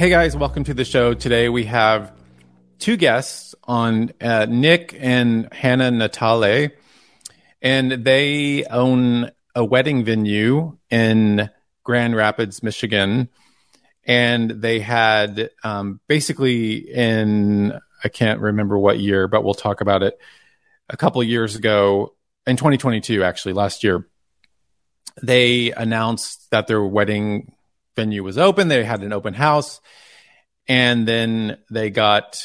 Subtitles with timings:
[0.00, 1.12] Hey guys, welcome to the show.
[1.12, 2.10] Today we have
[2.78, 6.70] two guests on uh, Nick and Hannah Natale,
[7.60, 11.50] and they own a wedding venue in
[11.84, 13.28] Grand Rapids, Michigan.
[14.02, 20.02] And they had um, basically in, I can't remember what year, but we'll talk about
[20.02, 20.18] it
[20.88, 22.14] a couple years ago
[22.46, 24.08] in 2022, actually, last year.
[25.22, 27.52] They announced that their wedding
[27.96, 28.68] venue was open.
[28.68, 29.80] They had an open house.
[30.68, 32.42] And then they got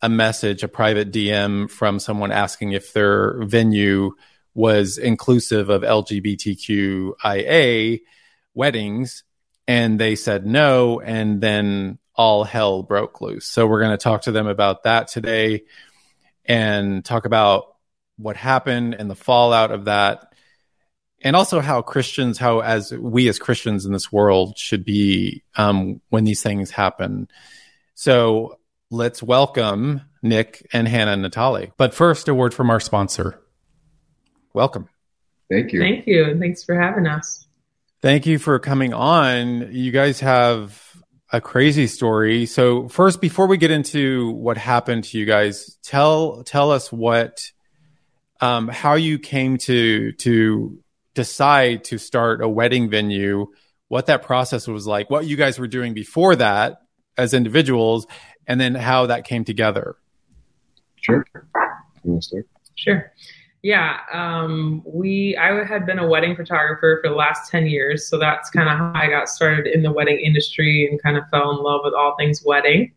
[0.00, 4.12] a message, a private DM from someone asking if their venue
[4.54, 7.10] was inclusive of LGBTQIA
[8.54, 9.24] weddings.
[9.66, 11.00] And they said no.
[11.00, 13.46] And then all hell broke loose.
[13.46, 15.64] So we're going to talk to them about that today
[16.44, 17.74] and talk about
[18.16, 20.33] what happened and the fallout of that
[21.24, 26.02] and also how Christians, how as we as Christians in this world should be um,
[26.10, 27.28] when these things happen.
[27.94, 28.58] So
[28.90, 31.72] let's welcome Nick and Hannah Natale.
[31.78, 33.40] But first, a word from our sponsor.
[34.52, 34.88] Welcome.
[35.50, 35.80] Thank you.
[35.80, 36.24] Thank you.
[36.24, 37.46] And thanks for having us.
[38.02, 39.72] Thank you for coming on.
[39.72, 40.80] You guys have
[41.32, 42.44] a crazy story.
[42.44, 47.50] So first, before we get into what happened to you guys, tell tell us what
[48.40, 50.83] um, how you came to to
[51.14, 53.46] decide to start a wedding venue,
[53.88, 56.82] what that process was like, what you guys were doing before that
[57.16, 58.06] as individuals,
[58.46, 59.96] and then how that came together.
[60.96, 61.24] Sure.
[61.34, 61.40] You
[62.04, 62.46] want to start?
[62.74, 63.12] Sure.
[63.62, 68.18] Yeah, um, we I had been a wedding photographer for the last ten years, so
[68.18, 71.50] that's kind of how I got started in the wedding industry and kind of fell
[71.50, 72.92] in love with all things wedding.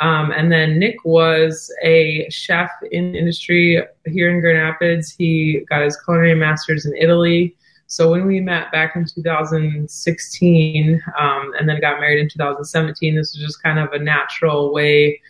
[0.00, 5.10] Um, and then Nick was a chef in industry here in Grand Rapids.
[5.10, 7.56] He got his culinary masters in Italy.
[7.90, 13.34] So when we met back in 2016 um, and then got married in 2017, this
[13.34, 15.20] was just kind of a natural way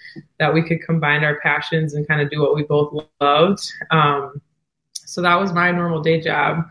[0.41, 3.73] that we could combine our passions and kind of do what we both loved.
[3.93, 4.43] Um,
[4.95, 6.69] so that was my normal day job.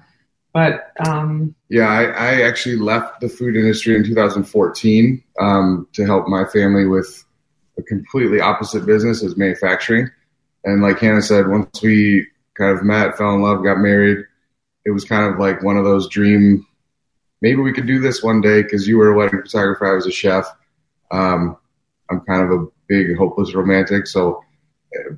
[0.54, 6.28] But um, yeah, I, I, actually left the food industry in 2014 um, to help
[6.28, 7.24] my family with
[7.78, 10.10] a completely opposite business as manufacturing.
[10.64, 14.26] And like Hannah said, once we kind of met, fell in love, got married,
[14.86, 16.66] it was kind of like one of those dream.
[17.42, 19.86] Maybe we could do this one day because you were a wedding photographer.
[19.86, 20.46] I was a chef.
[21.12, 21.58] Um,
[22.10, 24.44] I'm kind of a big hopeless romantic, so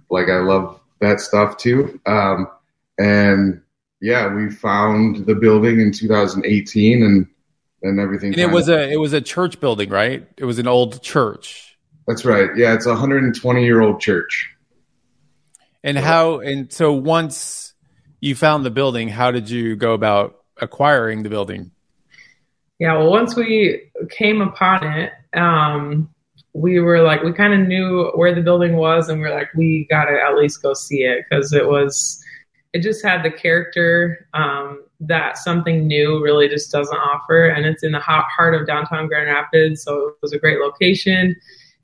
[0.10, 2.00] like I love that stuff too.
[2.06, 2.48] Um,
[2.98, 3.62] and
[4.02, 7.28] yeah, we found the building in 2018, and
[7.84, 8.34] and everything.
[8.34, 10.28] And it was a it was a church building, right?
[10.38, 11.69] It was an old church.
[12.10, 12.50] That's right.
[12.56, 14.50] Yeah, it's a 120 year old church.
[15.84, 17.76] And how and so once
[18.20, 21.70] you found the building, how did you go about acquiring the building?
[22.80, 26.10] Yeah, well, once we came upon it, um,
[26.54, 29.54] we were like, we kind of knew where the building was, and we are like,
[29.54, 32.20] we got to at least go see it because it was,
[32.74, 37.84] it just had the character um, that something new really just doesn't offer, and it's
[37.84, 41.36] in the hot heart of downtown Grand Rapids, so it was a great location.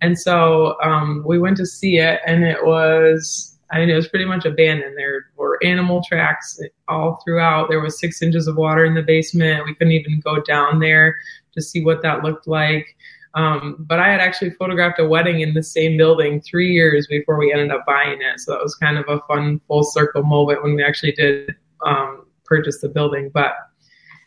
[0.01, 4.07] And so um, we went to see it, and it was I mean, it was
[4.07, 4.97] pretty much abandoned.
[4.97, 7.69] There were animal tracks all throughout.
[7.69, 9.65] There was six inches of water in the basement.
[9.65, 11.17] We couldn't even go down there
[11.55, 12.95] to see what that looked like.
[13.33, 17.37] Um, but I had actually photographed a wedding in the same building three years before
[17.37, 18.39] we ended up buying it.
[18.39, 21.53] So that was kind of a fun full circle moment when we actually did
[21.85, 23.29] um, purchase the building.
[23.33, 23.55] But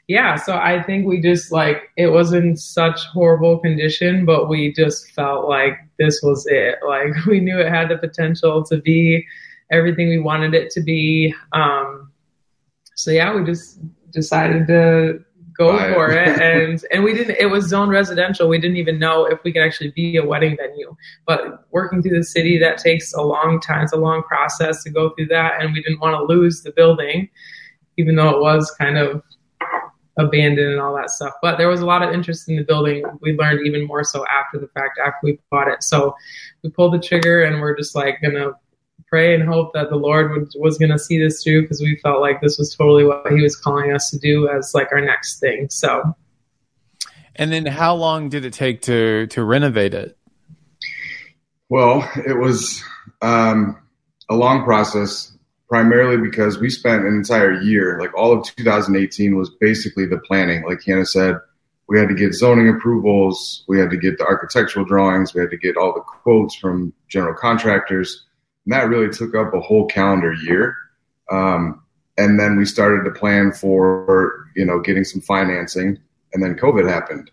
[0.09, 4.73] yeah, so I think we just like it was in such horrible condition, but we
[4.73, 6.77] just felt like this was it.
[6.89, 9.27] Like we knew it had the potential to be
[9.71, 11.35] everything we wanted it to be.
[11.53, 12.11] Um,
[12.97, 15.23] so yeah, we just decided to
[15.59, 15.93] go Bye.
[15.93, 17.37] for it, and and we didn't.
[17.39, 18.49] It was zone residential.
[18.49, 20.97] We didn't even know if we could actually be a wedding venue.
[21.27, 23.85] But working through the city, that takes a long time.
[23.85, 26.73] It's a long process to go through that, and we didn't want to lose the
[26.73, 27.29] building,
[27.99, 29.23] even though it was kind of
[30.19, 31.33] abandoned and all that stuff.
[31.41, 33.05] But there was a lot of interest in the building.
[33.21, 35.83] We learned even more so after the fact, after we bought it.
[35.83, 36.15] So
[36.63, 38.53] we pulled the trigger and we're just like gonna
[39.09, 41.97] pray and hope that the Lord would, was going to see this through because we
[42.03, 45.01] felt like this was totally what He was calling us to do as like our
[45.01, 45.69] next thing.
[45.71, 46.03] So.
[47.37, 50.19] And then, how long did it take to to renovate it?
[51.69, 52.83] Well, it was
[53.23, 53.81] um,
[54.29, 55.33] a long process,
[55.69, 60.65] primarily because we spent an entire year, like all of 2018 was basically the planning.
[60.65, 61.37] Like Hannah said,
[61.89, 65.51] we had to get zoning approvals, we had to get the architectural drawings, we had
[65.51, 68.27] to get all the quotes from general contractors.
[68.65, 70.77] And that really took up a whole calendar year.
[71.31, 71.83] Um,
[72.17, 75.99] and then we started to plan for, you know, getting some financing,
[76.33, 77.31] and then COVID happened.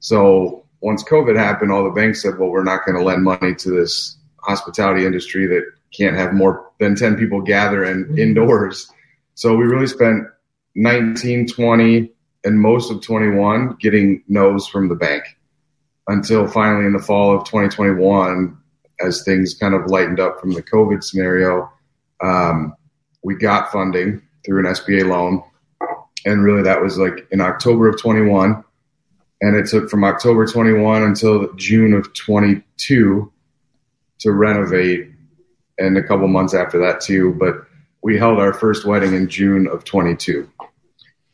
[0.00, 3.54] So once COVID happened, all the banks said, well, we're not going to lend money
[3.54, 5.64] to this hospitality industry that
[5.96, 8.18] can't have more than 10 people gather and mm-hmm.
[8.18, 8.90] indoors.
[9.34, 10.24] So we really spent
[10.74, 12.10] 19, 20,
[12.44, 15.24] and most of 21 getting no's from the bank
[16.08, 18.56] until finally in the fall of 2021,
[19.00, 21.70] as things kind of lightened up from the COVID scenario,
[22.22, 22.74] um,
[23.22, 25.42] we got funding through an SBA loan.
[26.24, 28.64] And really, that was like in October of 21
[29.42, 33.30] and it took from October 21 until June of 22
[34.20, 35.10] to renovate,
[35.78, 37.34] and a couple months after that too.
[37.34, 37.54] But
[38.02, 40.48] we held our first wedding in June of 22.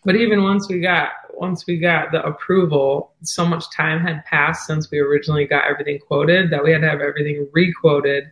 [0.04, 4.66] But even once we got once we got the approval, so much time had passed
[4.66, 8.24] since we originally got everything quoted that we had to have everything requoted,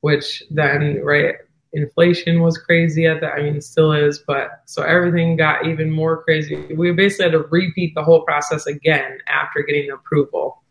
[0.00, 1.36] which then right
[1.72, 3.32] inflation was crazy at that.
[3.32, 6.56] I mean, still is, but so everything got even more crazy.
[6.74, 10.62] We basically had to repeat the whole process again after getting the approval.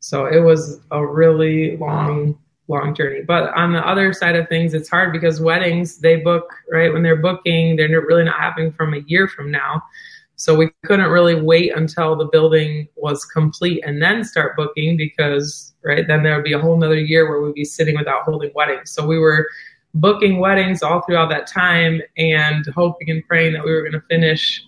[0.00, 2.38] So it was a really long,
[2.72, 3.22] long journey.
[3.22, 6.92] But on the other side of things, it's hard because weddings, they book, right?
[6.92, 9.82] When they're booking, they're really not happening from a year from now.
[10.36, 15.72] So we couldn't really wait until the building was complete and then start booking because,
[15.84, 18.50] right, then there would be a whole nother year where we'd be sitting without holding
[18.54, 18.90] weddings.
[18.90, 19.46] So we were
[19.94, 24.02] booking weddings all throughout that time and hoping and praying that we were going to
[24.08, 24.64] finish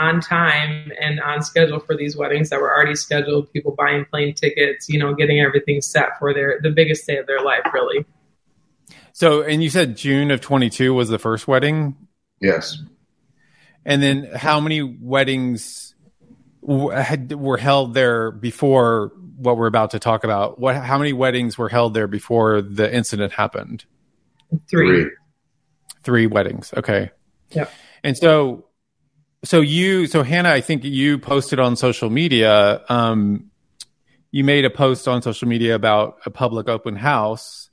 [0.00, 4.34] on time and on schedule for these weddings that were already scheduled people buying plane
[4.34, 8.04] tickets you know getting everything set for their the biggest day of their life really
[9.12, 11.96] so and you said june of 22 was the first wedding
[12.40, 12.78] yes
[13.84, 15.94] and then how many weddings
[16.92, 21.56] had, were held there before what we're about to talk about what how many weddings
[21.56, 23.84] were held there before the incident happened
[24.68, 25.02] Three.
[25.02, 25.10] Three,
[26.02, 26.72] Three weddings.
[26.76, 27.10] Okay.
[27.50, 27.68] Yeah.
[28.02, 28.64] And so,
[29.44, 32.82] so you, so Hannah, I think you posted on social media.
[32.88, 33.50] Um,
[34.30, 37.70] you made a post on social media about a public open house,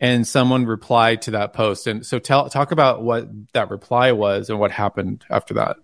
[0.00, 1.86] and someone replied to that post.
[1.86, 5.76] And so, tell talk about what that reply was and what happened after that.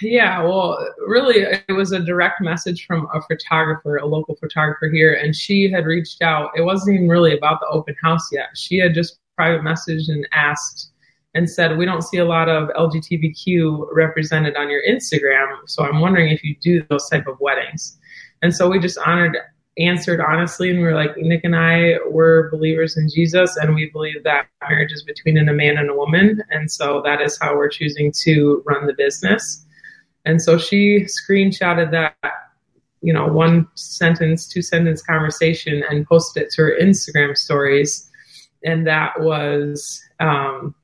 [0.00, 5.14] Yeah, well, really, it was a direct message from a photographer, a local photographer here,
[5.14, 6.50] and she had reached out.
[6.56, 8.48] It wasn't even really about the open house yet.
[8.56, 10.92] She had just private message and asked
[11.36, 15.46] and said, We don't see a lot of LGBTQ represented on your Instagram.
[15.66, 17.96] So I'm wondering if you do those type of weddings.
[18.42, 19.36] And so we just honored,
[19.78, 23.90] answered honestly, and we are like, Nick and I were believers in Jesus, and we
[23.90, 26.42] believe that marriage is between a man and a woman.
[26.50, 29.64] And so that is how we're choosing to run the business.
[30.24, 32.16] And so she screenshotted that,
[33.02, 38.10] you know, one sentence, two sentence conversation and posted it to her Instagram stories
[38.66, 40.74] and that was um,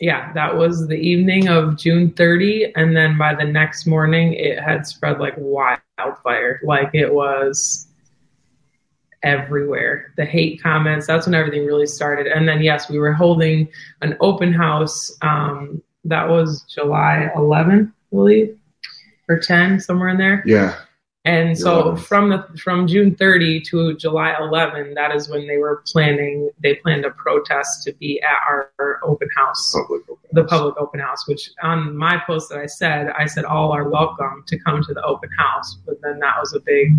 [0.00, 4.60] yeah that was the evening of june 30 and then by the next morning it
[4.60, 7.88] had spread like wildfire like it was
[9.22, 10.12] everywhere.
[10.16, 12.26] The hate comments that's when everything really started.
[12.26, 13.68] And then yes we were holding
[14.00, 18.56] an open house um, that was july 11 I believe
[19.28, 20.42] or 10 somewhere in there.
[20.46, 20.76] Yeah
[21.28, 25.82] and so from the from June 30 to July 11, that is when they were
[25.86, 26.48] planning.
[26.62, 30.78] They planned a protest to be at our, our open house, public open the public
[30.78, 31.28] open house.
[31.28, 34.94] Which on my post that I said, I said all are welcome to come to
[34.94, 35.76] the open house.
[35.84, 36.94] But then that was a big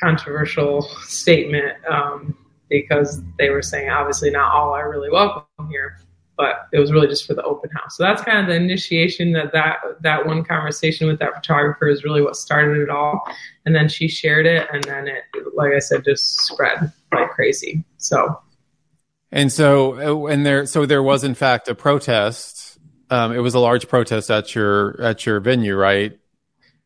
[0.00, 2.34] controversial statement um,
[2.70, 5.98] because they were saying obviously not all are really welcome here
[6.40, 7.98] but it was really just for the open house.
[7.98, 12.02] So that's kind of the initiation that that that one conversation with that photographer is
[12.02, 13.20] really what started it all.
[13.66, 17.84] And then she shared it, and then it, like I said, just spread like crazy.
[17.98, 18.40] So,
[19.30, 22.78] and so and there, so there was in fact a protest.
[23.10, 26.18] Um, it was a large protest at your at your venue, right?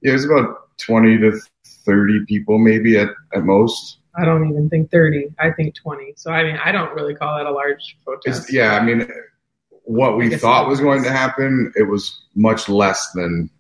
[0.03, 1.39] Yeah, it was about twenty to
[1.87, 3.99] thirty people, maybe at at most.
[4.17, 5.35] I don't even think 30.
[5.41, 6.15] I think 20.
[6.17, 8.43] So, I mean, I don't really call that a large protest.
[8.45, 9.09] It's, yeah, I mean,
[9.85, 13.51] what we thought was going to happen, it was much less than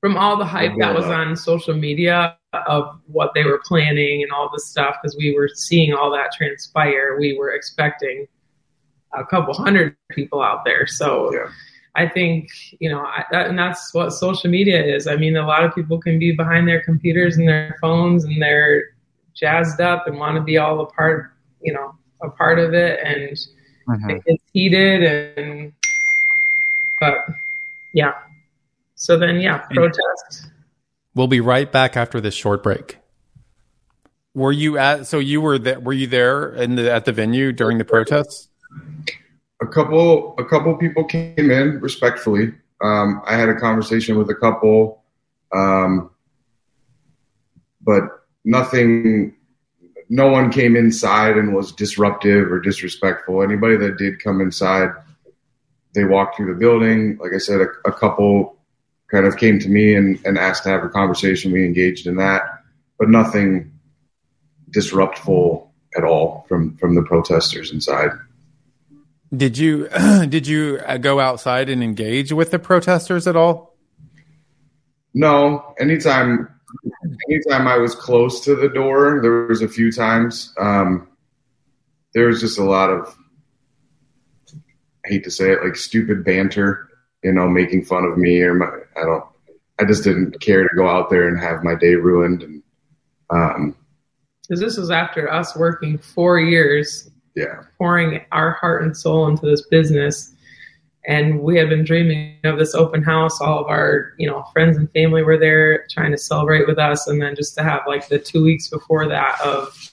[0.00, 4.32] from all the hype that was on social media of what they were planning and
[4.32, 8.26] all this stuff because we were seeing all that transpire we were expecting
[9.14, 10.86] a couple hundred people out there.
[10.86, 11.48] So Yeah.
[11.94, 12.48] i think
[12.80, 15.06] you know I, that, and that's what social media is.
[15.06, 18.40] I mean a lot of people can be behind their computers and their phones and
[18.42, 18.82] they're
[19.34, 21.30] jazzed up and want to be all a part
[21.60, 23.38] you know a part of it and
[24.26, 25.72] it's heated and
[27.00, 27.26] but
[27.92, 28.12] yeah
[28.94, 30.52] so then yeah protest
[31.14, 32.98] We'll be right back after this short break.
[34.34, 35.06] Were you at?
[35.06, 35.78] So you were there?
[35.78, 38.48] Were you there in the at the venue during the protests?
[39.60, 42.54] a couple a couple people came in respectfully.
[42.80, 45.02] Um, I had a conversation with a couple,
[45.54, 46.10] um,
[47.82, 48.04] but
[48.44, 49.34] nothing.
[50.14, 53.42] No one came inside and was disruptive or disrespectful.
[53.42, 54.90] Anybody that did come inside,
[55.94, 57.16] they walked through the building.
[57.16, 58.58] Like I said, a, a couple
[59.10, 61.50] kind of came to me and, and asked to have a conversation.
[61.50, 62.42] We engaged in that,
[62.98, 63.72] but nothing
[64.68, 68.10] disruptful at all from from the protesters inside.
[69.34, 69.88] Did you
[70.28, 73.78] did you uh, go outside and engage with the protesters at all?
[75.14, 76.50] No, anytime,
[77.28, 80.54] anytime I was close to the door, there was a few times.
[80.58, 81.08] Um,
[82.14, 83.16] there was just a lot of,
[85.04, 86.88] I hate to say it, like stupid banter.
[87.22, 88.66] You know, making fun of me or my.
[88.96, 89.24] I don't.
[89.78, 92.42] I just didn't care to go out there and have my day ruined.
[92.42, 92.62] And
[93.30, 93.76] um,
[94.42, 99.46] because this was after us working four years yeah, pouring our heart and soul into
[99.46, 100.31] this business
[101.06, 103.40] and we had been dreaming of this open house.
[103.40, 107.06] All of our you know friends and family were there trying to celebrate with us.
[107.06, 109.92] And then just to have like the two weeks before that of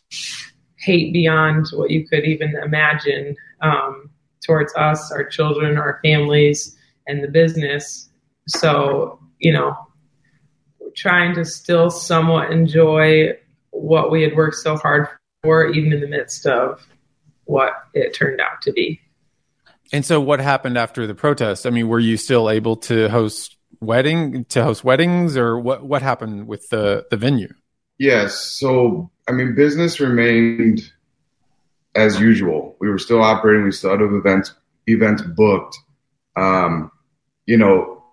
[0.78, 4.10] hate beyond what you could even imagine um,
[4.46, 8.10] towards us our children our families and the business.
[8.48, 9.76] So you know
[10.96, 13.32] trying to still somewhat enjoy
[13.72, 15.08] what we had worked so hard
[15.44, 16.86] for even in the midst of
[17.46, 19.00] what it turned out to be
[19.92, 21.66] And so, what happened after the protest?
[21.66, 25.84] I mean, were you still able to host wedding to host weddings, or what?
[25.84, 27.54] What happened with the the venue?
[27.98, 28.36] Yes.
[28.36, 30.92] So, I mean, business remained
[31.96, 32.76] as usual.
[32.80, 33.66] We were still operating.
[33.66, 34.54] We still had events
[34.88, 35.78] events booked.
[36.36, 36.92] Um,
[37.46, 38.04] you know,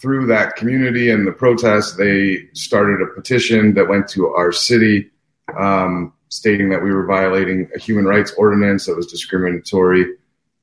[0.00, 5.10] through that community and the protests, they started a petition that went to our city,
[5.58, 10.06] um, stating that we were violating a human rights ordinance that was discriminatory.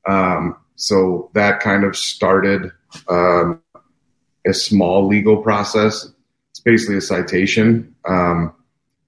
[0.06, 2.70] Um, so that kind of started
[3.08, 3.60] um,
[4.46, 6.08] a small legal process
[6.54, 7.96] it's basically a citation.
[8.08, 8.54] Um,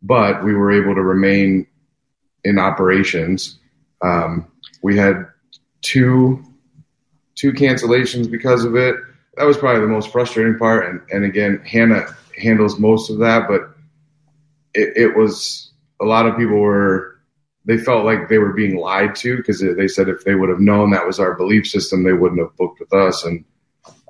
[0.02, 1.68] but we were able to remain
[2.42, 3.60] in operations.
[4.02, 4.50] Um,
[4.82, 5.26] we had
[5.80, 6.42] two
[7.36, 8.96] two cancellations because of it.
[9.36, 10.88] That was probably the most frustrating part.
[10.88, 13.76] And, and again, Hannah handles most of that, but
[14.74, 17.15] it, it was a lot of people were
[17.66, 20.60] they felt like they were being lied to because they said if they would have
[20.60, 23.24] known that was our belief system, they wouldn't have booked with us.
[23.24, 23.44] And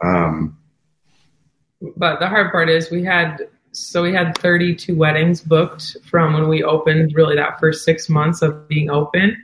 [0.03, 0.59] um,
[1.97, 6.49] but the hard part is we had so we had 32 weddings booked from when
[6.49, 9.37] we opened really that first six months of being open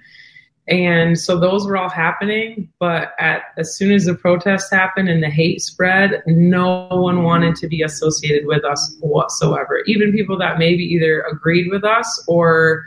[0.69, 5.23] and so those were all happening but at as soon as the protests happened and
[5.23, 10.59] the hate spread no one wanted to be associated with us whatsoever even people that
[10.59, 12.87] maybe either agreed with us or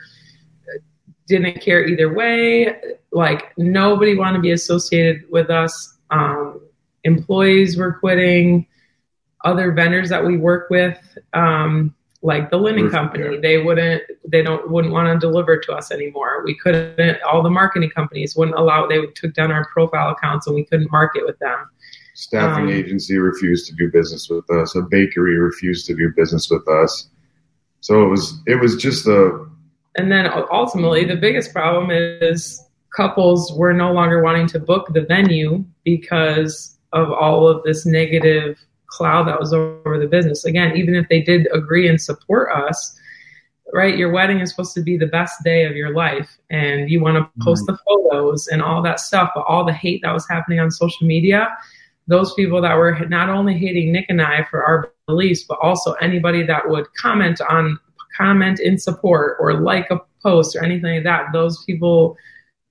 [1.28, 2.76] didn't care either way
[3.12, 6.62] like nobody wanted to be associated with us um,
[7.04, 8.68] employees were quitting
[9.46, 11.00] other vendors that we work with,
[11.34, 15.92] um, like the linen company, they wouldn't, they don't, wouldn't want to deliver to us
[15.92, 16.42] anymore.
[16.44, 20.56] We couldn't, all the marketing companies wouldn't allow, they took down our profile accounts and
[20.56, 21.70] we couldn't market with them.
[22.16, 24.76] staffing Um, agency refused to do business with us.
[24.76, 27.10] A bakery refused to do business with us.
[27.82, 29.46] So it was it was just a
[29.96, 32.62] And then ultimately, the biggest problem is
[32.96, 38.58] couples were no longer wanting to book the venue because of all of this negative
[38.88, 40.46] cloud that was over the business.
[40.46, 42.98] Again, even if they did agree and support us,
[43.74, 43.98] right?
[43.98, 47.16] Your wedding is supposed to be the best day of your life, and you want
[47.16, 47.44] to mm-hmm.
[47.44, 49.32] post the photos and all that stuff.
[49.36, 51.50] But all the hate that was happening on social media,
[52.08, 55.94] those people that were not only hating Nick and I for our beliefs, but also
[55.94, 57.80] anybody that would comment on
[58.16, 61.32] comment in support or like a post or anything like that.
[61.34, 62.18] Those people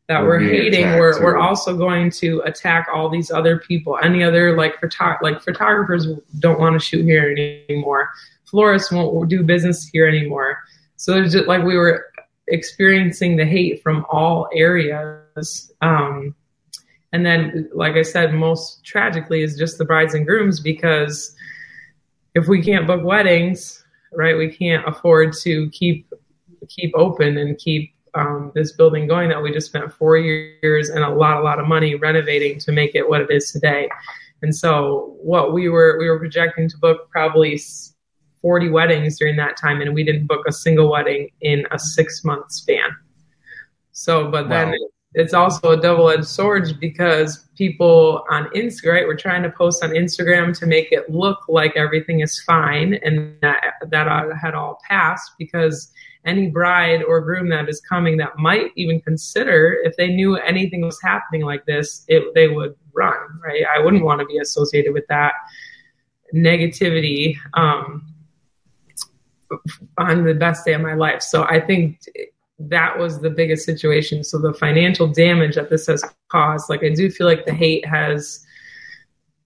[0.08, 3.98] that Were hating were, were also going to attack all these other people.
[4.02, 6.06] Any other like photo- like photographers
[6.40, 7.34] don't want to shoot here
[7.68, 8.10] anymore.
[8.44, 10.58] Florists won't do business here anymore.
[10.96, 12.10] So it's just like we were
[12.48, 15.72] experiencing the hate from all areas.
[15.80, 16.34] Um,
[17.12, 21.34] and then, like I said, most tragically is just the brides and grooms because
[22.34, 23.83] if we can't book weddings,
[24.16, 26.12] right, we can't afford to keep
[26.68, 31.04] keep open and keep um, this building going that we just spent four years and
[31.04, 33.88] a lot, a lot of money renovating to make it what it is today.
[34.42, 37.60] And so, what we were we were projecting to book probably
[38.42, 42.24] 40 weddings during that time, and we didn't book a single wedding in a six
[42.24, 42.90] month span.
[43.92, 44.88] So, but then wow.
[45.14, 49.84] It's also a double edged sword because people on Instagram, right, we're trying to post
[49.84, 54.08] on Instagram to make it look like everything is fine and that that
[54.40, 55.92] had all passed because
[56.24, 60.80] any bride or groom that is coming that might even consider if they knew anything
[60.80, 63.62] was happening like this, it, they would run, right?
[63.72, 65.34] I wouldn't want to be associated with that
[66.34, 68.06] negativity um,
[69.98, 71.22] on the best day of my life.
[71.22, 72.00] So I think
[72.68, 74.24] that was the biggest situation.
[74.24, 77.86] So the financial damage that this has caused, like I do feel like the hate
[77.86, 78.44] has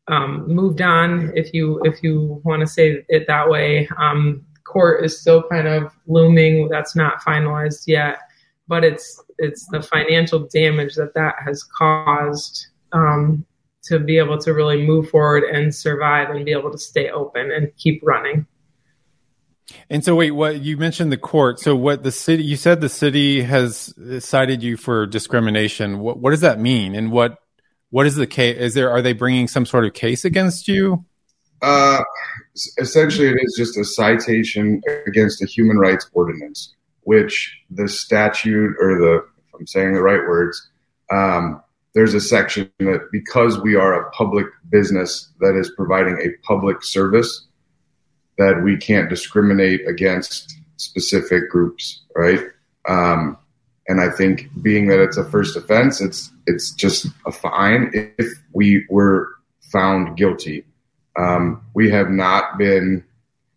[0.08, 3.88] um, moved on, if you if you want to say it that way.
[3.98, 6.68] Um, court is still kind of looming.
[6.68, 8.18] That's not finalized yet,
[8.66, 13.44] but it's it's the financial damage that that has caused um,
[13.84, 17.50] to be able to really move forward and survive and be able to stay open
[17.50, 18.46] and keep running.
[19.90, 21.60] And so, wait, what you mentioned the court.
[21.60, 22.42] So, what the city?
[22.42, 25.98] You said the city has cited you for discrimination.
[25.98, 26.94] What what does that mean?
[26.94, 27.38] And what
[27.90, 28.56] what is the case?
[28.58, 31.04] Is there are they bringing some sort of case against you?
[31.62, 32.02] Uh,
[32.78, 38.98] essentially, it is just a citation against a human rights ordinance, which the statute or
[38.98, 40.68] the, if I'm saying the right words,
[41.10, 41.62] um,
[41.94, 46.84] there's a section that because we are a public business that is providing a public
[46.84, 47.47] service,
[48.38, 52.40] that we can't discriminate against specific groups, right?
[52.88, 53.36] Um,
[53.88, 58.28] and I think being that it's a first offense, it's it's just a fine if
[58.52, 59.28] we were
[59.60, 60.64] found guilty.
[61.16, 63.04] Um, we have not been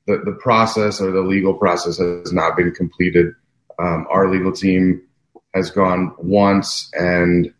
[0.08, 3.34] the, the process or the legal process has not been completed.
[3.78, 5.02] Um, our legal team
[5.54, 7.54] has gone once and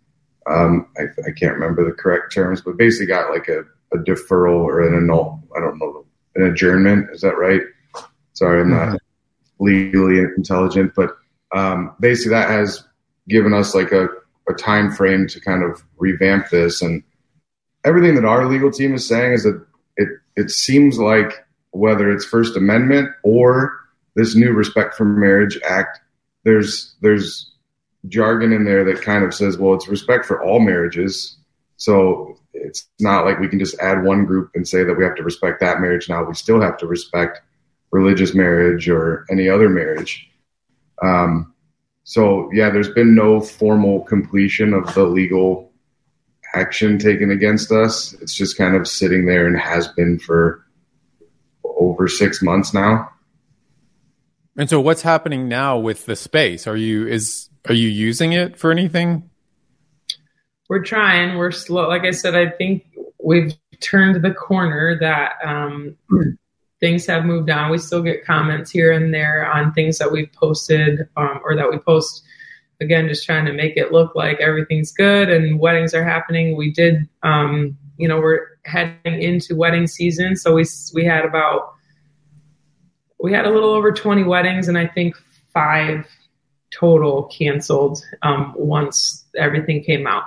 [0.50, 3.60] um, I, I, can't remember the correct terms, but basically got like a,
[3.94, 5.42] a, deferral or an annul.
[5.56, 6.01] I don't know
[6.36, 7.10] an adjournment.
[7.12, 7.62] Is that right?
[8.34, 9.66] Sorry, I'm not mm-hmm.
[9.66, 11.16] legally intelligent, but
[11.54, 12.84] um, basically that has
[13.28, 14.08] given us like a,
[14.50, 17.04] a time frame to kind of revamp this and
[17.84, 19.66] everything that our legal team is saying is that
[19.98, 23.78] it it seems like whether it's First Amendment or
[24.16, 26.00] this new Respect for Marriage Act,
[26.44, 27.52] there's there's
[28.08, 31.38] jargon in there that kind of says, well, it's respect for all marriages.
[31.78, 35.16] So it's not like we can just add one group and say that we have
[35.16, 36.24] to respect that marriage now.
[36.24, 37.42] We still have to respect
[37.92, 40.30] religious marriage or any other marriage.
[41.02, 41.54] Um,
[42.04, 45.72] so yeah, there's been no formal completion of the legal
[46.54, 48.14] action taken against us.
[48.22, 50.66] It's just kind of sitting there and has been for
[51.64, 53.10] over six months now.
[54.58, 56.68] And so, what's happening now with the space?
[56.68, 59.31] Are you is are you using it for anything?
[60.72, 61.38] We're trying.
[61.38, 61.90] We're slow.
[61.90, 62.86] Like I said, I think
[63.22, 64.98] we've turned the corner.
[64.98, 65.98] That um,
[66.80, 67.72] things have moved on.
[67.72, 71.70] We still get comments here and there on things that we've posted um, or that
[71.70, 72.24] we post
[72.80, 76.56] again, just trying to make it look like everything's good and weddings are happening.
[76.56, 81.74] We did, um, you know, we're heading into wedding season, so we we had about
[83.20, 85.18] we had a little over 20 weddings, and I think
[85.54, 86.08] five
[86.74, 90.24] total canceled um, once everything came out.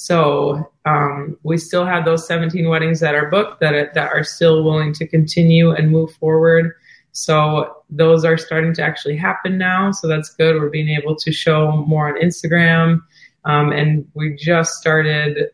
[0.00, 4.62] So um, we still have those 17 weddings that are booked that that are still
[4.62, 6.72] willing to continue and move forward.
[7.10, 9.90] So those are starting to actually happen now.
[9.90, 10.54] So that's good.
[10.54, 13.02] We're being able to show more on Instagram.
[13.44, 15.48] Um, and we just started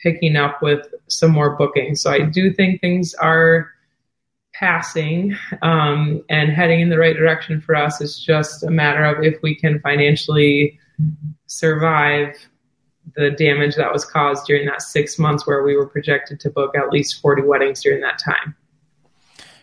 [0.00, 2.00] picking up with some more bookings.
[2.00, 3.72] So I do think things are
[4.54, 8.00] passing um, and heading in the right direction for us.
[8.00, 10.80] It's just a matter of if we can financially
[11.46, 12.36] survive
[13.16, 16.74] the damage that was caused during that six months where we were projected to book
[16.76, 18.54] at least 40 weddings during that time.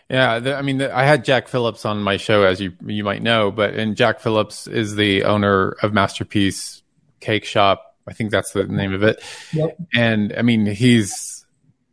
[0.08, 3.04] Yeah, the, I mean, the, I had Jack Phillips on my show, as you you
[3.04, 6.82] might know, but and Jack Phillips is the owner of Masterpiece
[7.20, 7.94] Cake Shop.
[8.08, 9.22] I think that's the name of it.
[9.52, 9.76] Yep.
[9.94, 11.46] And I mean, he's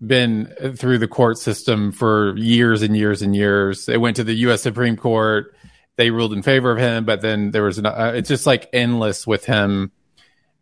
[0.05, 3.87] been through the court system for years and years and years.
[3.87, 4.63] It went to the U.S.
[4.63, 5.55] Supreme Court.
[5.95, 8.69] They ruled in favor of him, but then there was an, uh, it's just like
[8.73, 9.91] endless with him.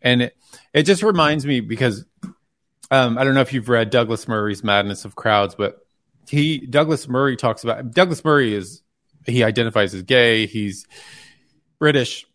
[0.01, 0.37] And it,
[0.73, 2.05] it just reminds me because
[2.91, 5.85] um, I don't know if you've read Douglas Murray's Madness of Crowds, but
[6.27, 8.81] he Douglas Murray talks about Douglas Murray is
[9.25, 10.45] he identifies as gay.
[10.45, 10.85] He's
[11.79, 12.25] British,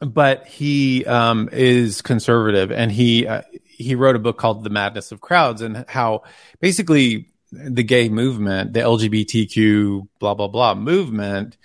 [0.00, 5.12] but he um, is conservative, and he uh, he wrote a book called The Madness
[5.12, 6.22] of Crowds, and how
[6.60, 11.56] basically the gay movement, the LGBTQ blah blah blah movement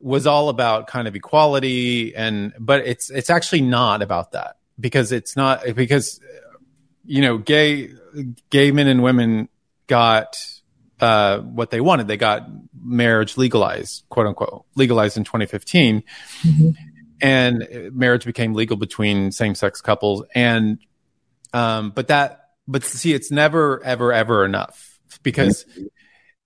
[0.00, 5.10] was all about kind of equality and but it's it's actually not about that because
[5.10, 6.20] it's not because
[7.04, 7.90] you know gay
[8.50, 9.48] gay men and women
[9.86, 10.36] got
[11.00, 12.08] uh, what they wanted.
[12.08, 16.02] They got marriage legalized, quote unquote, legalized in 2015.
[16.42, 16.70] Mm-hmm.
[17.20, 20.24] And marriage became legal between same sex couples.
[20.34, 20.78] And,
[21.52, 25.64] um, but that, but see, it's never, ever, ever enough because,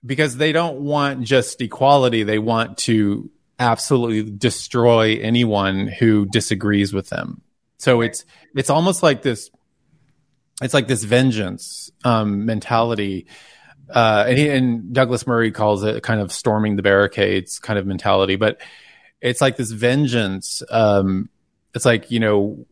[0.05, 2.23] because they don't want just equality.
[2.23, 3.29] They want to
[3.61, 7.41] absolutely destroy anyone who disagrees with them.
[7.77, 9.49] So it's, it's almost like this,
[10.61, 13.27] it's like this vengeance, um, mentality
[13.93, 17.85] uh, and he and Douglas Murray calls it kind of storming the barricades kind of
[17.85, 18.61] mentality, but
[19.19, 20.63] it's like this vengeance.
[20.69, 21.29] Um,
[21.75, 22.65] it's like you know,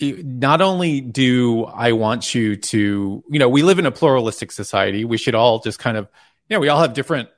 [0.00, 5.04] not only do I want you to, you know, we live in a pluralistic society.
[5.04, 6.08] We should all just kind of,
[6.48, 7.28] you know, we all have different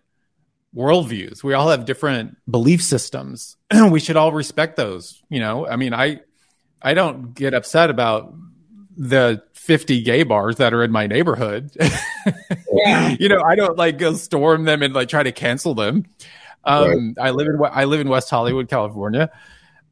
[0.74, 1.42] worldviews.
[1.42, 3.56] We all have different belief systems.
[3.90, 5.22] we should all respect those.
[5.28, 6.20] You know, I mean, I
[6.82, 8.34] I don't get upset about
[8.96, 11.70] the 50 gay bars that are in my neighborhood.
[12.72, 13.16] yeah.
[13.18, 16.06] you know, I don't like go storm them and like try to cancel them.
[16.64, 17.26] Um, right.
[17.26, 19.30] I live in I live in West Hollywood, California.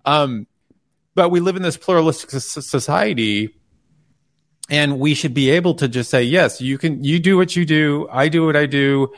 [0.05, 0.47] Um,
[1.15, 3.55] but we live in this pluralistic society
[4.71, 7.65] and we should be able to just say yes you can you do what you
[7.65, 9.13] do i do what i do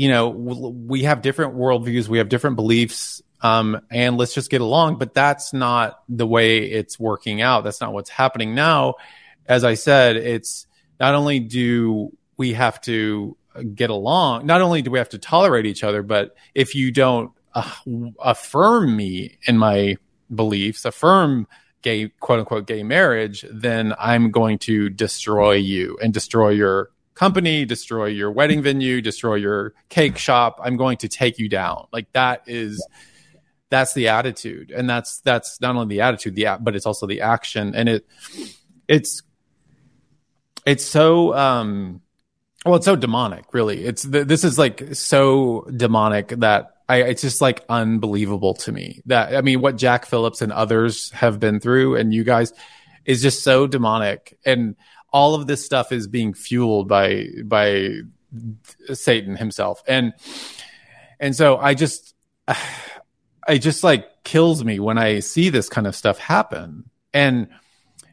[0.00, 4.62] you know we have different worldviews we have different beliefs um, and let's just get
[4.62, 7.64] along but that's not the way it's working out.
[7.64, 8.54] That's not what's happening.
[8.54, 8.94] Now
[9.44, 10.66] as I said, it's
[10.98, 13.36] not only do we have to
[13.74, 17.32] get along, not only do we have to tolerate each other, but if you don't
[17.52, 17.70] uh,
[18.20, 19.96] affirm me in my
[20.34, 21.46] beliefs, affirm
[21.82, 27.66] gay, quote unquote, gay marriage, then I'm going to destroy you and destroy your company,
[27.66, 30.58] destroy your wedding venue, destroy your cake shop.
[30.62, 31.86] I'm going to take you down.
[31.92, 32.82] Like that is,
[33.68, 34.70] that's the attitude.
[34.70, 37.74] And that's, that's not only the attitude, the, but it's also the action.
[37.74, 38.06] And it,
[38.88, 39.22] it's
[40.66, 42.00] it's so um
[42.66, 47.40] well it's so demonic really it's this is like so demonic that I, it's just
[47.40, 51.96] like unbelievable to me that I mean what Jack Phillips and others have been through
[51.96, 52.52] and you guys
[53.04, 54.74] is just so demonic and
[55.12, 57.90] all of this stuff is being fueled by by
[58.92, 60.12] Satan himself and
[61.18, 62.14] and so I just
[63.48, 67.48] I just like kills me when I see this kind of stuff happen and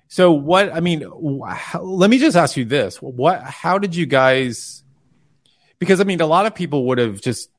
[0.08, 0.74] so what?
[0.74, 1.02] I mean,
[1.48, 3.42] how, let me just ask you this: what?
[3.42, 4.84] How did you guys?
[5.80, 7.50] Because I mean, a lot of people would have just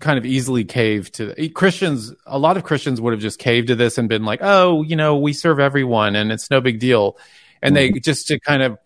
[0.00, 2.12] kind of easily caved to Christians.
[2.26, 4.96] A lot of Christians would have just caved to this and been like, "Oh, you
[4.96, 7.18] know, we serve everyone, and it's no big deal."
[7.60, 7.98] And they mm-hmm.
[7.98, 8.78] just to kind of,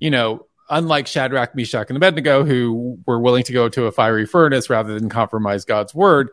[0.00, 4.26] you know, unlike Shadrach, Meshach, and Abednego, who were willing to go to a fiery
[4.26, 6.30] furnace rather than compromise God's word.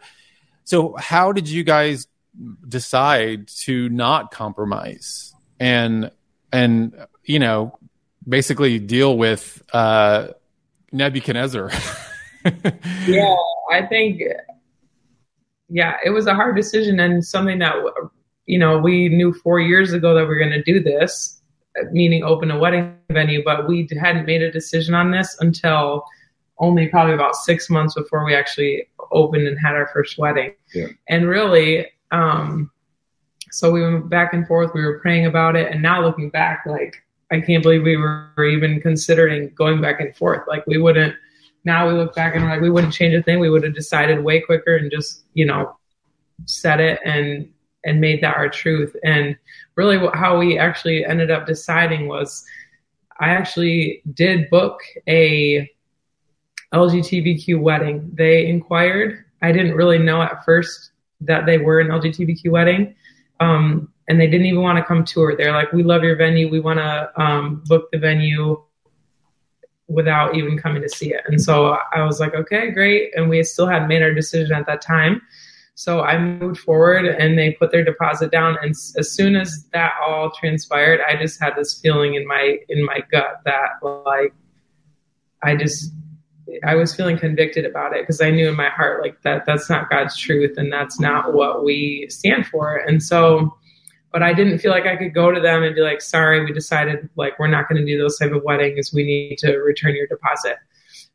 [0.64, 2.08] So, how did you guys
[2.68, 6.12] decide to not compromise and
[6.52, 7.78] and you know
[8.28, 10.30] basically deal with uh,
[10.92, 11.72] Nebuchadnezzar.
[13.08, 13.36] yeah,
[13.72, 14.22] I think
[15.70, 17.76] yeah, it was a hard decision and something that
[18.46, 21.37] you know we knew four years ago that we were going to do this,
[21.92, 26.04] meaning open a wedding venue, but we hadn't made a decision on this until
[26.60, 30.54] only probably about six months before we actually opened and had our first wedding.
[30.74, 30.88] Yeah.
[31.08, 32.72] And really, um,
[33.52, 34.72] so we went back and forth.
[34.74, 38.46] We were praying about it, and now looking back, like I can't believe we were
[38.46, 40.48] even considering going back and forth.
[40.48, 41.16] Like we wouldn't.
[41.64, 43.40] Now we look back and we're like, we wouldn't change a thing.
[43.40, 45.78] We would have decided way quicker and just you know
[46.46, 47.50] said it and
[47.88, 48.96] and made that our truth.
[49.04, 49.36] And
[49.76, 52.46] really, how we actually ended up deciding was,
[53.20, 55.70] I actually did book a
[56.74, 58.10] LGBTQ wedding.
[58.14, 59.26] They inquired.
[59.42, 62.96] I didn't really know at first that they were an LGBTQ wedding.
[63.40, 65.36] Um, and they didn't even want to come tour.
[65.36, 66.50] They're like, we love your venue.
[66.50, 68.64] We want to um, book the venue
[69.88, 71.22] without even coming to see it.
[71.28, 73.12] And so I was like, okay, great.
[73.16, 75.22] And we still hadn't made our decision at that time.
[75.78, 78.58] So I moved forward and they put their deposit down.
[78.64, 82.84] And as soon as that all transpired, I just had this feeling in my, in
[82.84, 84.34] my gut that like,
[85.44, 85.94] I just
[86.66, 89.70] I was feeling convicted about it because I knew in my heart like that that's
[89.70, 92.78] not God's truth and that's not what we stand for.
[92.78, 93.56] And so,
[94.12, 96.54] but I didn't feel like I could go to them and be like, sorry, we
[96.54, 98.92] decided like we're not going to do those type of weddings.
[98.92, 100.56] We need to return your deposit.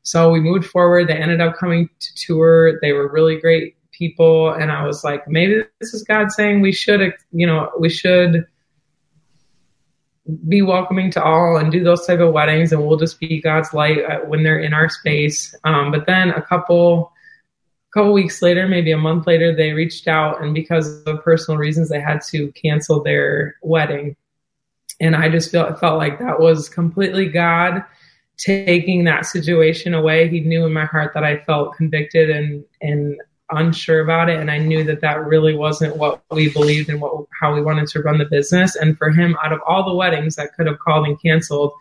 [0.03, 1.09] So we moved forward.
[1.09, 2.79] They ended up coming to tour.
[2.81, 4.53] They were really great people.
[4.53, 8.47] And I was like, maybe this is God saying we should, you know, we should
[10.49, 13.75] be welcoming to all and do those type of weddings and we'll just be god's
[13.75, 17.13] light uh, when they're in our space um, but then a couple
[17.93, 21.89] couple weeks later maybe a month later they reached out and because of personal reasons
[21.89, 24.15] they had to cancel their wedding
[25.01, 27.83] and i just felt felt like that was completely god
[28.37, 33.21] taking that situation away he knew in my heart that i felt convicted and and
[33.53, 34.39] unsure about it.
[34.39, 37.89] And i knew that that really wasn't what we believed and what how we wanted
[37.89, 38.77] to run the business.
[38.77, 41.73] And for him out of all the weddings that could have called and canceled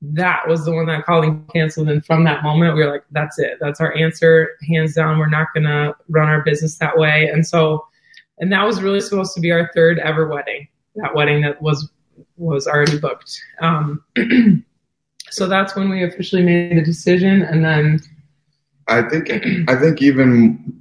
[0.00, 1.88] that was the one that called and canceled.
[1.88, 3.58] And from that moment we were like that's it.
[3.60, 4.50] That's our answer.
[4.68, 7.28] Hands down we're not going to run our business that way.
[7.28, 7.84] And so
[8.38, 10.68] and that was really supposed to be our third ever wedding.
[10.96, 11.90] That wedding that was
[12.36, 13.40] was already booked.
[13.60, 14.04] Um,
[15.30, 17.42] so that's when we officially made the decision.
[17.42, 18.00] And then
[18.86, 19.30] I think
[19.68, 20.74] I think even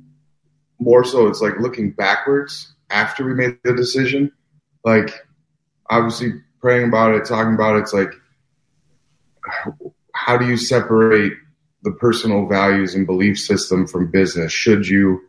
[0.80, 4.32] more so it's like looking backwards after we made the decision.
[4.84, 5.12] Like
[5.90, 8.12] obviously praying about it, talking about it, it's like
[10.14, 11.34] how do you separate
[11.84, 14.52] the personal values and belief system from business?
[14.52, 15.22] Should you?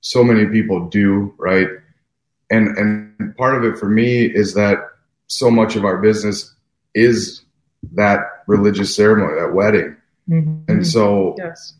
[0.00, 1.68] So many people do, right?
[2.50, 4.78] And and part of it for me is that
[5.26, 6.54] so much of our business
[6.94, 7.42] is
[7.92, 9.96] that religious ceremony, that wedding.
[10.28, 10.70] Mm-hmm.
[10.70, 11.74] And so yes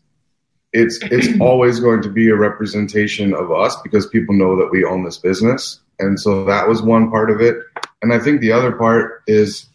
[0.73, 4.83] it's it's always going to be a representation of us because people know that we
[4.83, 5.79] own this business.
[5.99, 7.57] And so that was one part of it.
[8.01, 9.65] And i think the other part is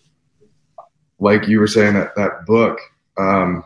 [1.18, 2.78] like you were saying that that book
[3.16, 3.64] um,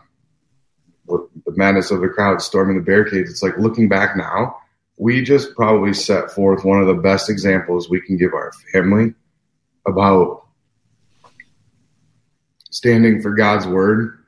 [1.07, 4.55] the madness of the crowd storming the barricades it's like looking back now
[4.97, 9.13] we just probably set forth one of the best examples we can give our family
[9.87, 10.45] about
[12.69, 14.18] standing for god's word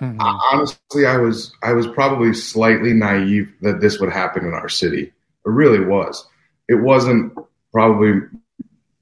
[0.00, 0.20] Mm-hmm.
[0.20, 5.02] honestly, I was I was probably slightly naive that this would happen in our city.
[5.02, 5.12] It
[5.44, 6.26] really was.
[6.68, 7.32] It wasn't
[7.72, 8.20] probably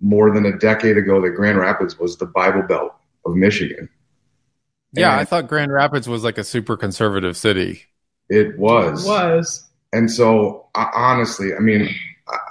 [0.00, 3.88] more than a decade ago that Grand Rapids was the Bible Belt of Michigan.
[4.92, 7.82] Yeah, and I thought Grand Rapids was like a super conservative city.
[8.28, 9.04] It was.
[9.04, 9.68] It was.
[9.92, 11.88] And so, honestly, I mean,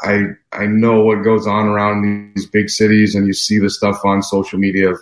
[0.04, 4.04] I I know what goes on around these big cities, and you see the stuff
[4.06, 5.00] on social media of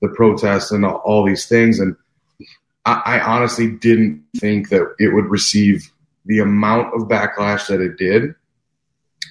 [0.00, 1.96] the protests and all, all these things, and
[2.84, 5.92] I, I honestly didn't think that it would receive
[6.26, 8.34] the amount of backlash that it did.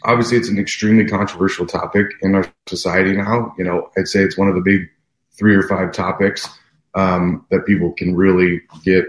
[0.04, 3.54] Obviously, it's an extremely controversial topic in our society now.
[3.58, 4.90] You know, I'd say it's one of the big
[5.38, 6.48] three or five topics
[6.96, 9.06] um, that people can really get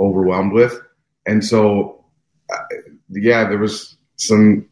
[0.00, 0.80] overwhelmed with.
[1.26, 2.04] And so,
[2.52, 2.58] uh,
[3.10, 4.68] yeah, there was some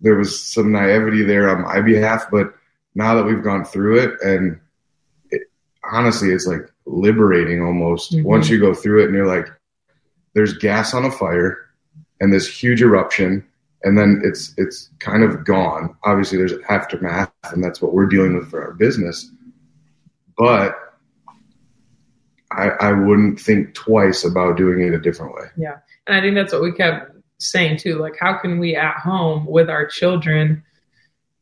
[0.00, 2.54] there was some naivety there on my behalf, but
[2.94, 4.60] now that we've gone through it, and
[5.92, 8.26] honestly, it's like liberating almost mm-hmm.
[8.26, 9.46] once you go through it and you're like,
[10.34, 11.58] there's gas on a fire
[12.20, 13.46] and this huge eruption
[13.84, 15.94] and then it's it's kind of gone.
[16.04, 19.30] Obviously, there's aftermath, and that's what we're dealing with for our business.
[20.36, 20.74] But
[22.50, 25.44] I, I wouldn't think twice about doing it a different way.
[25.56, 27.98] Yeah, and I think that's what we kept saying too.
[27.98, 30.64] Like, how can we at home with our children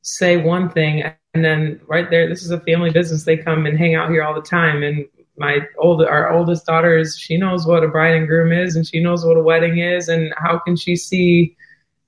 [0.03, 3.25] say one thing, and then right there, this is a family business.
[3.25, 6.97] They come and hang out here all the time, and my old our oldest daughter
[6.97, 9.79] is she knows what a bride and groom is and she knows what a wedding
[9.79, 11.57] is and how can she see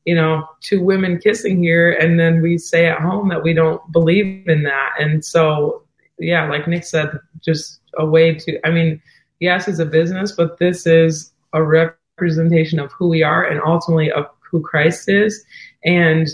[0.04, 1.92] you know two women kissing here?
[1.92, 4.92] And then we say at home that we don't believe in that.
[4.98, 5.84] And so
[6.18, 9.02] yeah like nick said just a way to i mean
[9.40, 14.10] yes it's a business but this is a representation of who we are and ultimately
[14.12, 15.44] of who christ is.
[15.84, 16.28] And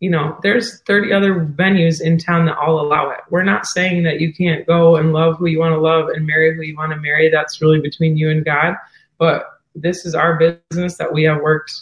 [0.00, 3.20] you know, there's 30 other venues in town that all allow it.
[3.30, 6.26] We're not saying that you can't go and love who you want to love and
[6.26, 7.30] marry who you want to marry.
[7.30, 8.74] That's really between you and God.
[9.18, 11.72] But this is our business that we have worked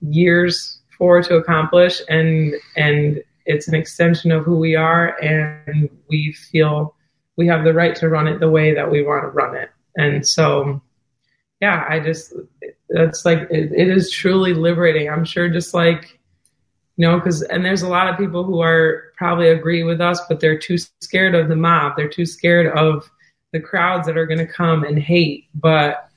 [0.00, 6.32] years for to accomplish and and it's an extension of who we are and we
[6.32, 6.94] feel
[7.36, 9.70] we have the right to run it the way that we want to run it.
[9.96, 10.80] And so
[11.60, 12.34] yeah, I just
[12.88, 15.08] that's like it, it is truly liberating.
[15.08, 16.18] I'm sure just like
[16.96, 20.20] you know because and there's a lot of people who are probably agree with us
[20.28, 21.94] but they're too scared of the mob.
[21.96, 23.08] They're too scared of
[23.52, 25.46] the crowds that are going to come and hate.
[25.54, 26.08] But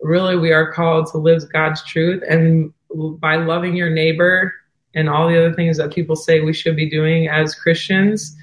[0.00, 2.72] really we are called to live god's truth and
[3.20, 4.52] by loving your neighbor
[4.94, 8.36] and all the other things that people say we should be doing as christians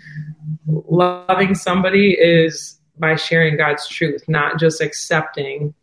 [0.67, 5.73] loving somebody is by sharing god's truth not just accepting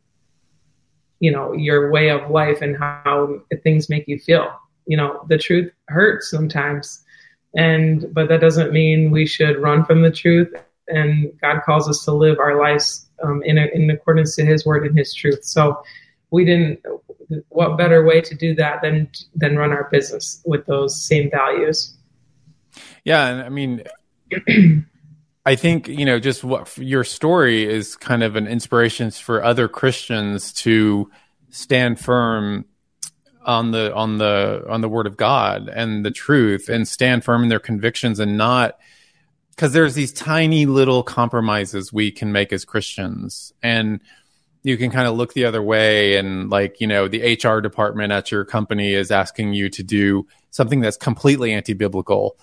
[1.21, 4.49] you know your way of life and how things make you feel
[4.87, 7.01] you know the truth hurts sometimes.
[7.57, 10.53] And but that doesn't mean we should run from the truth.
[10.89, 14.67] And god calls us to live our lives um, in, a, in accordance to his
[14.67, 15.45] word and his truth.
[15.45, 15.83] So
[16.31, 16.81] we didn't
[17.49, 21.97] what better way to do that than than run our business with those same values?
[23.05, 23.85] Yeah and i mean
[25.47, 29.69] I think you know just what your story is kind of an inspiration for other
[29.69, 31.11] Christians to
[31.51, 32.65] stand firm
[33.45, 37.43] on the on the on the word of God and the truth and stand firm
[37.43, 38.79] in their convictions and not
[39.51, 43.53] because there's these tiny little compromises we can make as Christians.
[43.63, 44.01] And
[44.65, 48.13] you can kind of look the other way and like you know the hr department
[48.13, 52.37] at your company is asking you to do something that's completely anti-biblical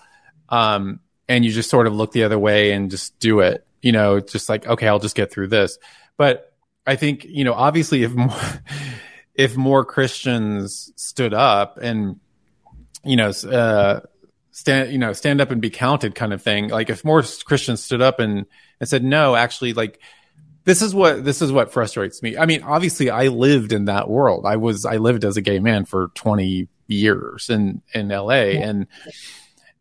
[0.48, 3.92] um, and you just sort of look the other way and just do it you
[3.92, 5.78] know just like okay i'll just get through this.
[6.16, 6.54] But
[6.86, 8.30] i think you know obviously if more
[9.34, 12.20] if more christians stood up and
[13.04, 14.00] you know uh,
[14.50, 17.82] stand you know stand up and be counted kind of thing like if more christians
[17.82, 18.46] stood up and
[18.80, 20.00] and said no actually like
[20.64, 22.36] this is what this is what frustrates me.
[22.36, 24.46] I mean, obviously, I lived in that world.
[24.46, 28.54] I was I lived as a gay man for twenty years in in L.A.
[28.54, 28.68] Yeah.
[28.68, 28.86] and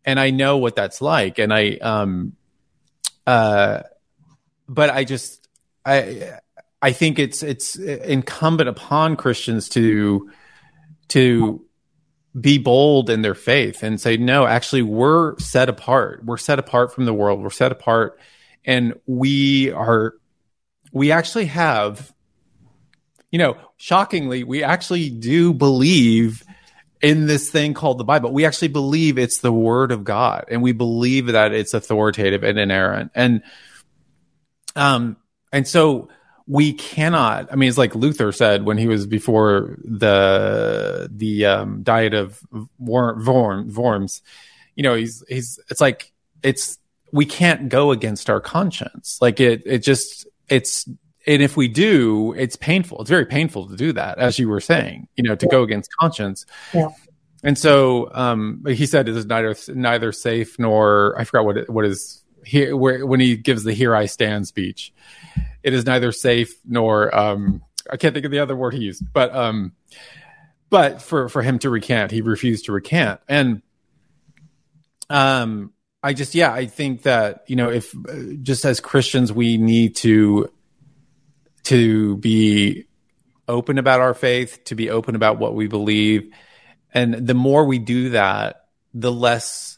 [0.06, 1.38] and I know what that's like.
[1.38, 2.36] And I um
[3.28, 3.84] uh,
[4.68, 5.48] but I just
[5.86, 6.40] I
[6.82, 10.30] I think it's it's incumbent upon Christians to
[11.10, 11.66] to
[12.40, 16.94] be bold in their faith and say no actually we're set apart we're set apart
[16.94, 18.18] from the world we're set apart
[18.64, 20.14] and we are
[20.92, 22.14] we actually have,
[23.32, 26.44] you know, shockingly, we actually do believe
[27.02, 28.32] in this thing called the Bible.
[28.32, 32.60] We actually believe it's the word of God and we believe that it's authoritative and
[32.60, 33.12] inerrant.
[33.16, 33.42] And,
[34.76, 35.18] um,
[35.52, 36.10] and so
[36.52, 41.82] we cannot, I mean, it's like Luther said when he was before the, the, um,
[41.82, 42.42] diet of
[42.78, 44.22] Worm, Worms,
[44.76, 46.12] you know, he's, he's, it's like,
[46.44, 46.78] it's,
[47.14, 49.18] we can't go against our conscience.
[49.22, 50.90] Like it, it just, it's
[51.26, 53.00] and if we do, it's painful.
[53.00, 55.52] It's very painful to do that, as you were saying, you know, to yeah.
[55.52, 56.46] go against conscience.
[56.74, 56.90] Yeah.
[57.44, 61.70] And so um, he said it is neither neither safe nor I forgot what it,
[61.70, 64.94] what is here where when he gives the "Here I Stand" speech.
[65.64, 69.04] It is neither safe nor um, I can't think of the other word he used,
[69.12, 69.74] but um,
[70.70, 73.62] but for for him to recant, he refused to recant, and
[75.10, 77.94] um, I just, yeah, I think that, you know, if
[78.42, 80.50] just as Christians, we need to,
[81.64, 82.86] to be
[83.48, 86.34] open about our faith, to be open about what we believe.
[86.94, 89.78] And the more we do that, the less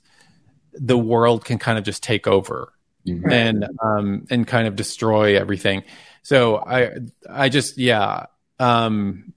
[0.72, 2.72] the world can kind of just take over
[3.08, 3.32] mm-hmm.
[3.32, 5.84] and, um, and kind of destroy everything.
[6.22, 6.92] So I,
[7.30, 8.28] I just, yeah,
[8.60, 9.34] um,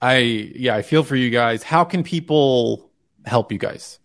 [0.00, 1.62] I, yeah, I feel for you guys.
[1.62, 2.90] How can people
[3.24, 3.98] help you guys?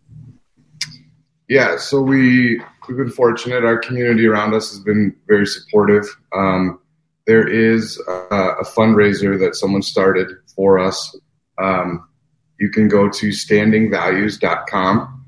[1.48, 3.64] Yeah, so we we've been fortunate.
[3.64, 6.06] Our community around us has been very supportive.
[6.34, 6.80] Um,
[7.26, 11.18] there is a, a, fundraiser that someone started for us.
[11.58, 12.08] Um,
[12.60, 15.26] you can go to standingvalues.com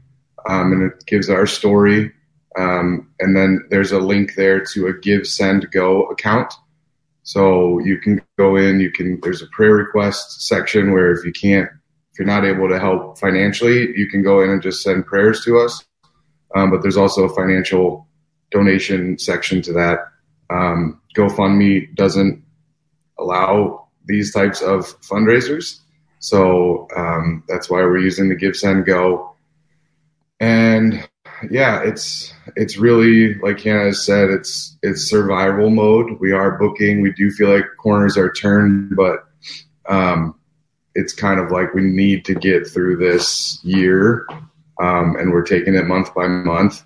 [0.47, 2.12] um, and it gives our story.
[2.59, 6.53] Um, and then there's a link there to a Give, Send, Go account.
[7.23, 11.31] So you can go in, you can, there's a prayer request section where if you
[11.31, 11.69] can't,
[12.11, 15.43] if you're not able to help financially, you can go in and just send prayers
[15.45, 15.85] to us
[16.55, 18.07] um, but there's also a financial
[18.51, 19.99] donation section to that.
[20.49, 22.43] Um, GoFundMe doesn't
[23.19, 25.79] allow these types of fundraisers,
[26.19, 29.35] so um, that's why we're using the Give Send Go.
[30.39, 31.07] And
[31.49, 36.19] yeah, it's it's really like Hannah said, it's it's survival mode.
[36.19, 37.02] We are booking.
[37.02, 39.25] We do feel like corners are turned, but
[39.88, 40.36] um,
[40.95, 44.25] it's kind of like we need to get through this year
[44.82, 46.84] um, and we're taking it month by month.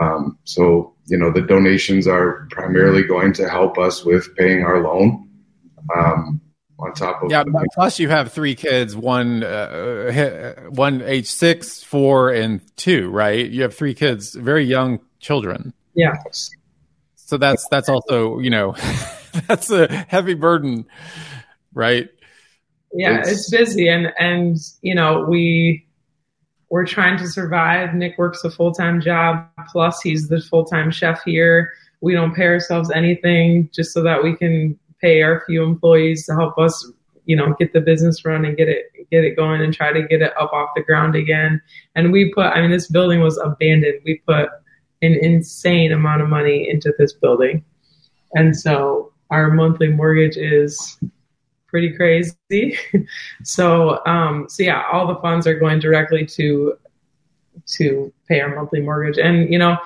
[0.00, 4.82] Um, so, you know, the donations are primarily going to help us with paying our
[4.82, 5.28] loan.
[5.96, 6.40] Um,
[6.78, 12.30] on top of yeah, plus you have three kids, one uh, one age six, four,
[12.30, 13.10] and two.
[13.10, 13.48] Right?
[13.48, 15.72] You have three kids, very young children.
[15.94, 16.14] Yeah.
[17.14, 18.72] So that's that's also you know
[19.48, 20.86] that's a heavy burden,
[21.72, 22.08] right?
[22.92, 25.86] Yeah, it's, it's busy, and and you know we
[26.68, 27.94] we're trying to survive.
[27.94, 31.72] Nick works a full time job, plus he's the full time chef here.
[32.00, 36.34] We don't pay ourselves anything just so that we can pay our few employees to
[36.34, 36.90] help us,
[37.26, 40.02] you know, get the business run and get it get it going and try to
[40.02, 41.62] get it up off the ground again.
[41.94, 44.00] And we put, I mean, this building was abandoned.
[44.04, 44.48] We put
[45.02, 47.64] an insane amount of money into this building,
[48.34, 50.98] and so our monthly mortgage is
[51.68, 52.78] pretty crazy.
[53.44, 56.76] so, um, so yeah, all the funds are going directly to
[57.78, 59.18] to pay our monthly mortgage.
[59.18, 59.76] And you know,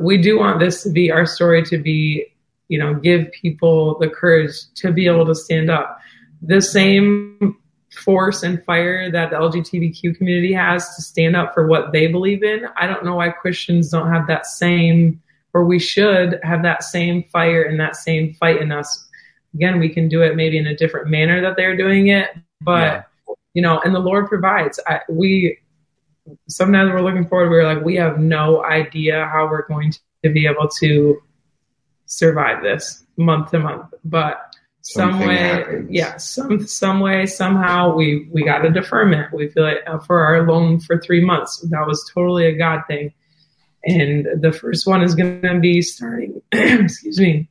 [0.00, 2.31] we do want this to be our story to be,
[2.72, 6.00] you know, give people the courage to be able to stand up.
[6.40, 7.58] The same
[7.90, 12.42] force and fire that the LGBTQ community has to stand up for what they believe
[12.42, 12.64] in.
[12.78, 15.20] I don't know why Christians don't have that same,
[15.52, 19.06] or we should have that same fire and that same fight in us.
[19.52, 22.30] Again, we can do it maybe in a different manner that they're doing it,
[22.62, 23.34] but yeah.
[23.52, 24.80] you know, and the Lord provides.
[24.86, 25.58] I, we
[26.48, 27.50] sometimes we're looking forward.
[27.50, 29.92] We're like, we have no idea how we're going
[30.24, 31.20] to be able to
[32.12, 34.38] survive this month to month, but
[34.82, 35.88] some way happens.
[35.90, 39.32] yeah some some way somehow we we got a deferment.
[39.32, 41.60] We feel like uh, for our loan for three months.
[41.70, 43.12] That was totally a god thing.
[43.84, 47.48] And the first one is going to be starting excuse me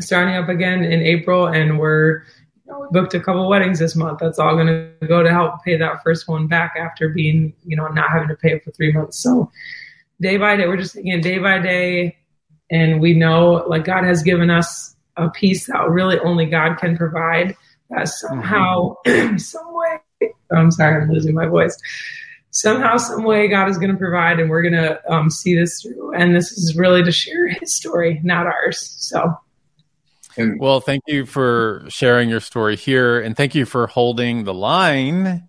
[0.00, 1.46] starting up again in april.
[1.46, 2.24] And we're
[2.66, 4.18] you know, we booked a couple weddings this month.
[4.20, 4.66] That's all going
[5.00, 8.28] to go to help pay that first one back after being you know not having
[8.28, 9.22] to pay it for three months.
[9.22, 9.52] So
[10.20, 12.16] day by day we're just it day by day
[12.70, 16.96] and we know like god has given us a peace that really only God can
[16.96, 17.56] provide.
[17.90, 19.36] That somehow, mm-hmm.
[19.38, 21.78] some way, I'm sorry, I'm losing my voice.
[22.50, 25.82] Somehow, some way, God is going to provide, and we're going to um, see this
[25.82, 26.14] through.
[26.14, 28.94] And this is really to share His story, not ours.
[28.98, 29.36] So.
[30.36, 35.48] Well, thank you for sharing your story here, and thank you for holding the line.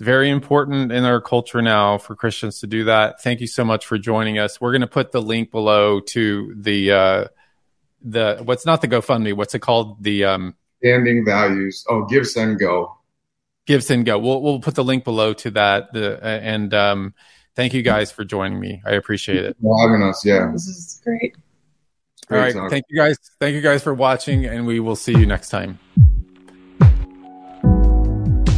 [0.00, 3.22] It's very important in our culture now for Christians to do that.
[3.22, 4.58] Thank you so much for joining us.
[4.58, 7.24] We're going to put the link below to the uh,
[8.00, 9.34] the what's not the GoFundMe?
[9.34, 10.02] What's it called?
[10.02, 11.84] The um, standing values.
[11.86, 12.96] Oh, Give Send Go.
[13.66, 14.18] Give Send Go.
[14.18, 15.92] We'll we'll put the link below to that.
[15.92, 17.14] The uh, and um,
[17.54, 18.80] thank you guys for joining me.
[18.86, 19.58] I appreciate it.
[19.60, 20.24] For having us.
[20.24, 21.36] Yeah, this is great.
[22.30, 22.70] All right, talk.
[22.70, 23.18] thank you guys.
[23.38, 25.78] Thank you guys for watching, and we will see you next time.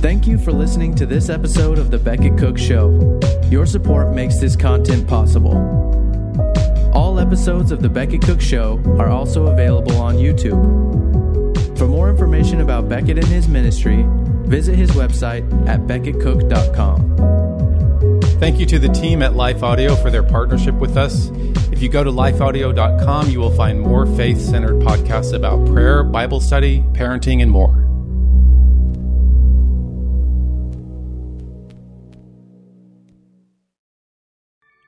[0.03, 3.21] Thank you for listening to this episode of the Becket Cook Show.
[3.51, 5.57] Your support makes this content possible.
[6.93, 10.59] All episodes of The Becket Cook Show are also available on YouTube.
[11.79, 14.05] For more information about Becket and his ministry,
[14.49, 18.21] visit his website at becketcook.com.
[18.41, 21.29] Thank you to the team at Life Audio for their partnership with us.
[21.71, 26.41] If you go to lifeaudio.com, you will find more faith centered podcasts about prayer, Bible
[26.41, 27.92] study, parenting, and more.